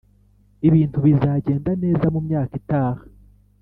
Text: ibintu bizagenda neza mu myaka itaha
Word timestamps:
ibintu 0.67 0.97
bizagenda 1.05 1.71
neza 1.83 2.05
mu 2.13 2.19
myaka 2.27 2.53
itaha 2.61 3.01